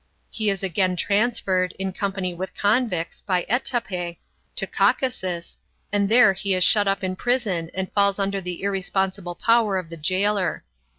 He 0.31 0.49
is 0.49 0.63
again 0.63 0.95
transferred, 0.95 1.73
in 1.77 1.93
company 1.93 2.33
with 2.33 2.55
convicts, 2.55 3.21
by 3.21 3.45
étape, 3.47 4.17
to 4.55 4.65
Caucasus, 4.65 5.59
and 5.91 6.09
there 6.09 6.33
he 6.33 6.55
is 6.55 6.63
shut 6.63 6.87
up 6.87 7.03
in 7.03 7.15
prison 7.15 7.69
and 7.75 7.91
falls 7.93 8.17
under 8.17 8.41
the 8.41 8.63
irresponsible 8.63 9.35
power 9.35 9.77
of 9.77 9.91
the 9.91 9.97
jailer. 9.97 10.63